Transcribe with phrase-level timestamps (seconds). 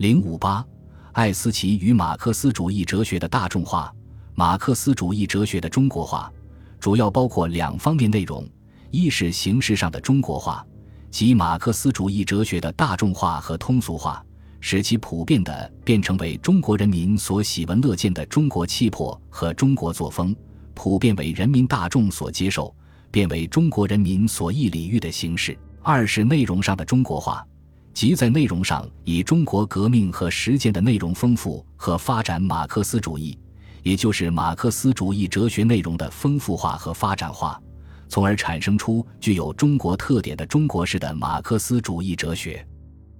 [0.00, 0.64] 零五八，
[1.12, 3.94] 艾思奇与马克思主义哲学的大众化。
[4.34, 6.32] 马克思主义哲学的中国化，
[6.78, 8.48] 主要包括两方面内容：
[8.90, 10.66] 一是形式上的中国化，
[11.10, 14.24] 即马克思主义哲学的大众化和通俗化，
[14.58, 20.34] 使其普遍的变成为中国人民所喜闻乐见的中国气魄和中国作风，
[20.72, 22.74] 普遍为人民大众所接受，
[23.10, 27.46] 变为中国人民所易礼遇的形式；二是内容上的中国化。
[27.92, 33.38] 即在内容上以中国革命和实践的内容丰富和发展马克思主义，
[33.82, 37.60] 也就是马克思主义哲学内容的丰富化和发展化，
[38.08, 42.66] 从而产生出具有中国特点的中国式的马克思主义哲学。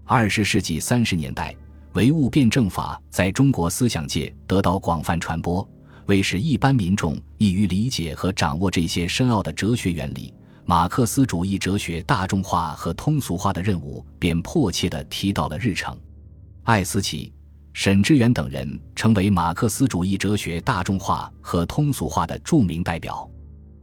[0.04, 1.54] 二十世纪三十年代，
[1.92, 5.68] 唯物辩证法在中国思想界得到广泛传播，
[6.06, 10.32] 为使一般民众易于理解和掌握这些深奥的哲学原理。
[10.70, 15.98] 马克思主义哲学大众化和通俗化的任务便迫切地提到了日程。
[16.62, 17.32] 艾思奇、
[17.72, 23.28] 沈志远等人成为马克思主义哲学大众化和通俗化的著名代表。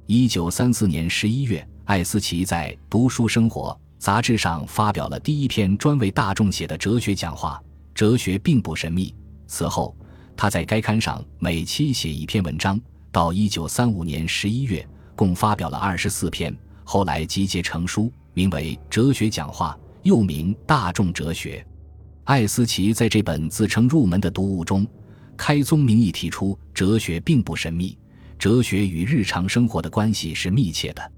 [0.06, 7.62] 一九三四年十一月，艾思奇在《读书生活》杂志上发表了第一篇专为大众写的哲学讲话。
[7.94, 9.14] 哲学并不神秘。
[9.46, 9.94] 此后，
[10.38, 12.80] 他在该刊上每期写一篇文章。
[13.12, 16.58] 到一九三五年十一月，共发表了二十四篇。
[16.90, 21.62] 后来集结成书，名为《哲学讲话》，又名《大众哲学》。
[22.24, 24.88] 艾思奇在这本自称入门的读物中，
[25.36, 27.98] 开宗明义提出：哲学并不神秘，
[28.40, 31.12] 哲学与日常生活的关系是密切的。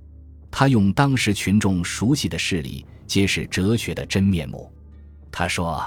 [0.50, 4.74] 他用当时群众熟悉的事例揭示哲学的真面目。
[5.32, 5.80] 他说，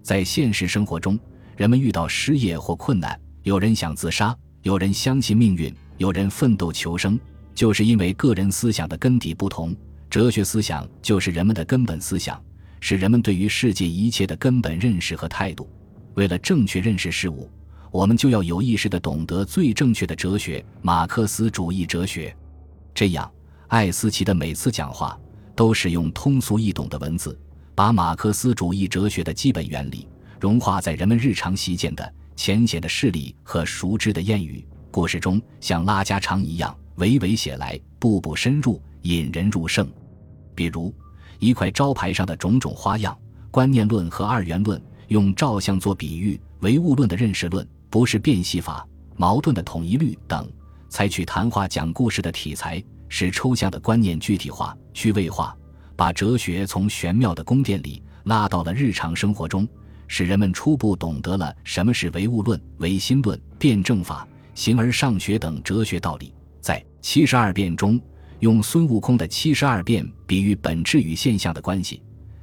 [0.00, 1.18] 在现实生活中，
[1.56, 7.18] 人们遇到失业或困难，有人想自杀，有人相信命运，有人奋斗求生。
[7.58, 9.74] 就是因为个人思想的根底不同，
[10.08, 12.40] 哲学思想就是人们的根本思想，
[12.78, 15.68] 是人们对于世界一切的根本认识和态度。
[16.14, 17.50] 为了正确认识事物，
[17.90, 22.32] 我们就要有意识地懂得最正确的哲学——马克思主义哲学。
[22.94, 23.28] 这样，
[23.66, 25.18] 艾思奇的每次讲话
[25.56, 27.36] 都使用通俗易懂的文字，
[27.74, 30.06] 把马克思主义哲学的基本原理
[30.38, 36.72] 融化在人们日常习见的浅显的事例和熟知的谚语、故事中，像拉家常一样。
[36.98, 39.88] 娓娓写来，步步深入，引人入胜。
[40.54, 40.92] 比如，
[41.38, 43.16] 一块招牌上的种种花样、
[43.50, 48.84] 观念论和二元论，用照相做比喻；唯物论的认识论，不是变戏法；
[49.16, 50.50] 矛盾的统一律等，
[50.88, 55.56] 采取谈话讲故事的题材，使抽象的观念具体化、趣味化，
[55.94, 59.68] 把哲学从玄妙的宫殿里拉到了日常生活中，
[60.08, 66.34] 使人们初步懂得了什么是唯物论、唯心论、辩证法、形而上学等哲学道理。
[66.60, 68.00] 在七十二变中，
[68.40, 72.02] 用孙悟空的七十二变比喻本质与现象的关系；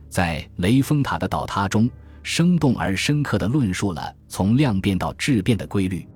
[0.09, 1.89] 在雷峰塔的倒塌中，
[2.23, 6.07] 生动而深刻地论述了从量变到质变的规律。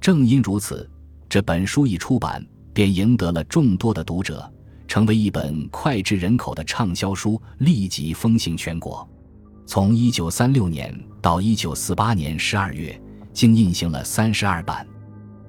[0.00, 0.88] 正因如此，
[1.28, 4.48] 这本书一出版，便赢得了众多的读者，
[4.86, 9.06] 成为一本脍炙人口的畅销书，立即风行全国。
[9.66, 12.98] 从一九三六年到一九四八年十二月，
[13.32, 14.86] 竟印行了三十二版。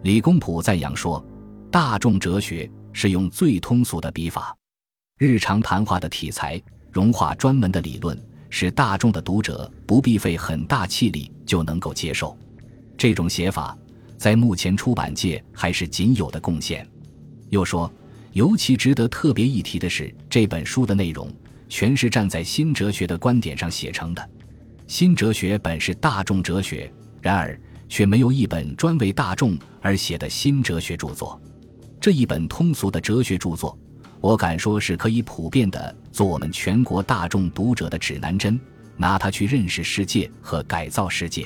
[0.03, 1.23] 李公朴赞扬说。
[1.71, 4.57] 大众哲学是用最通俗的笔法，
[5.19, 6.59] 日常谈话的题材
[6.91, 8.19] 融化专门的理论，
[8.49, 12.35] 使大众的读者不必费很大气力就能够接受。
[12.97, 13.77] 这种写法
[14.17, 16.87] 在目前出版界还是仅有的贡献。
[17.49, 17.91] 又说，
[18.31, 21.31] 尤其值得特别一提的是，这本书的内容
[21.67, 24.29] 全是站在新哲学的观点上写成的。
[24.87, 26.91] 新哲学本是大众哲学，
[27.21, 31.39] 然而却没有一本专为大众而写的新哲学著作。
[32.01, 33.77] 这一本通俗的哲学著作，
[34.21, 38.57] 我敢说是可以普遍的做我们全国大众读者的指南针，
[38.95, 41.45] 拿它去认识世界和改造世界。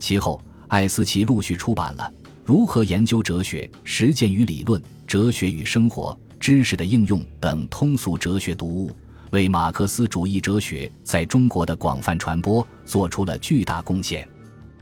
[0.00, 2.12] 其后，艾思奇陆续出版了
[2.44, 8.90] 《如何研究哲学：实践与理论》《哲学与生活：知识的应用》等通俗哲学读物，
[9.30, 14.28] 为马克思主义哲学在中国的广泛传播做出了巨大贡献。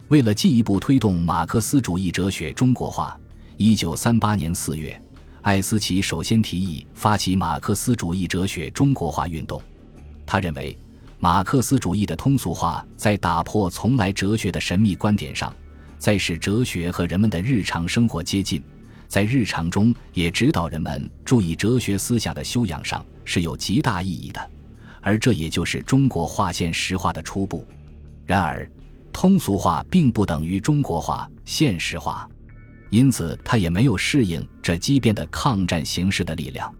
[0.08, 3.18] 为了进一步推动马克思主义哲学中国化，
[3.56, 5.00] 一九三八年四月，
[5.42, 9.62] 艾思奇首先提议发起马克思主义哲学中国化运动。
[10.26, 10.76] 他认为，
[11.20, 15.54] 马克思主义的通俗化在打破从来哲学的神秘观点上，
[15.98, 18.60] 在使哲学和人们的日常生活接近，
[19.06, 24.50] 在日常中也指导人们注意哲学思想的修养上是有极大意义的。
[25.00, 27.64] 而这也就是中国化现实化的初步。
[28.26, 28.68] 然而，
[29.12, 32.28] 通俗化并不等于中国化、现实化。
[32.94, 36.72] 因此，他也没有适应这激变的抗战形势的力量，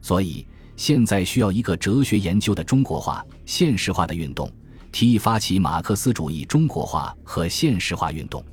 [0.00, 0.44] 所以
[0.74, 4.50] 现在需要一个哲学研究的中国化、现实化的运动，
[4.90, 8.44] 提议发起马克思主义中国化和现实化运动。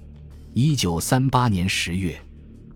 [0.53, 2.15] 一九三八年十月，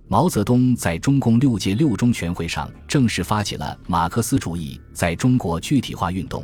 [0.08, 6.44] 毛泽东在中共六届六中全会上正式发起了马克思主义在中国具体化运动，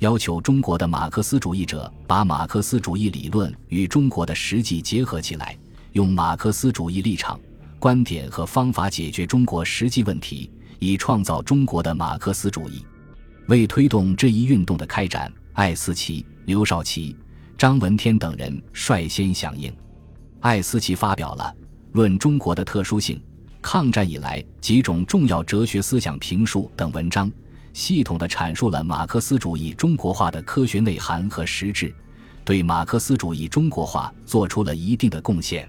[0.00, 5.56] 要求中国的马克思主义者把马克思主义理论与中国的实际结合起来，
[5.98, 7.36] 用马克思主义立场、
[7.80, 10.48] 观点和方法解决中国实际问题，
[10.78, 12.86] 以创造中国的马克思主义。
[13.48, 17.16] 为推动这一运动的开展，艾思奇、刘少奇、
[17.56, 19.74] 张闻天等人率先响应。
[20.38, 21.52] 艾思奇发表了
[21.90, 23.16] 《论中国的特殊性》
[23.60, 27.28] 《抗战以来几种重要哲学思想评述》等文章，
[27.72, 31.92] 系统地阐述了马克思主义中国化的科学内涵和实质，
[32.44, 35.68] 对马克思主义中国化做出了一定的贡献。